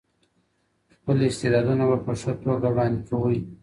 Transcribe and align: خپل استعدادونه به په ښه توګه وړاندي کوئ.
خپل 0.93 1.17
استعدادونه 1.29 1.83
به 1.89 1.97
په 2.05 2.11
ښه 2.19 2.31
توګه 2.43 2.67
وړاندي 2.71 3.01
کوئ. 3.09 3.39